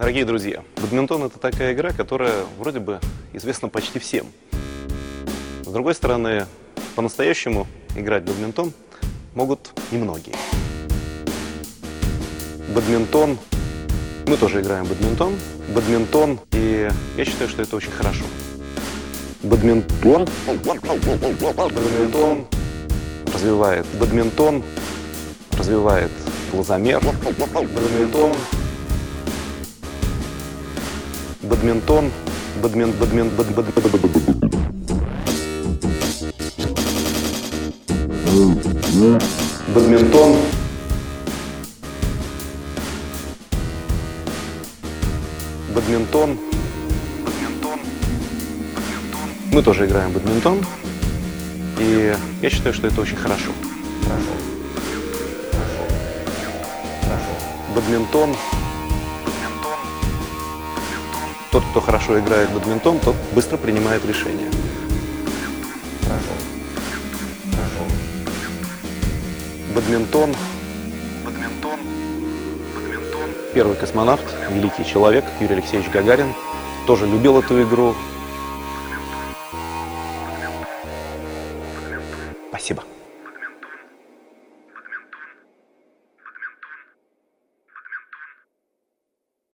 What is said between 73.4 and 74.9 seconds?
Первый космонавт, великий